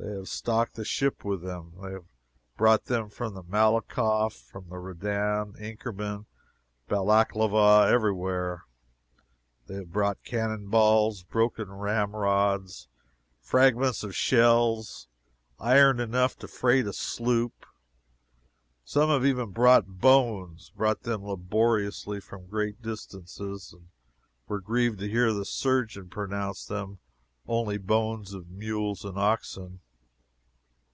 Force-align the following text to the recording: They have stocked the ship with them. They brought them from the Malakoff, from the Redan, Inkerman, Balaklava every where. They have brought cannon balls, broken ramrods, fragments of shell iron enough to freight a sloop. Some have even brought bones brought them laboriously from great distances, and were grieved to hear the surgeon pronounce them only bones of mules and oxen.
They 0.00 0.12
have 0.14 0.28
stocked 0.28 0.74
the 0.76 0.84
ship 0.84 1.24
with 1.24 1.42
them. 1.42 1.72
They 1.82 1.98
brought 2.56 2.84
them 2.84 3.08
from 3.08 3.34
the 3.34 3.42
Malakoff, 3.42 4.32
from 4.32 4.68
the 4.68 4.78
Redan, 4.78 5.54
Inkerman, 5.58 6.26
Balaklava 6.88 7.90
every 7.90 8.12
where. 8.12 8.62
They 9.66 9.74
have 9.74 9.90
brought 9.90 10.22
cannon 10.22 10.68
balls, 10.68 11.24
broken 11.24 11.72
ramrods, 11.72 12.86
fragments 13.40 14.04
of 14.04 14.14
shell 14.14 14.84
iron 15.58 15.98
enough 15.98 16.38
to 16.38 16.46
freight 16.46 16.86
a 16.86 16.92
sloop. 16.92 17.66
Some 18.84 19.08
have 19.10 19.26
even 19.26 19.50
brought 19.50 19.98
bones 20.00 20.70
brought 20.76 21.02
them 21.02 21.24
laboriously 21.24 22.20
from 22.20 22.46
great 22.46 22.80
distances, 22.80 23.72
and 23.72 23.88
were 24.46 24.60
grieved 24.60 25.00
to 25.00 25.10
hear 25.10 25.32
the 25.32 25.44
surgeon 25.44 26.08
pronounce 26.08 26.64
them 26.64 27.00
only 27.48 27.78
bones 27.78 28.32
of 28.32 28.48
mules 28.48 29.04
and 29.04 29.18
oxen. 29.18 29.80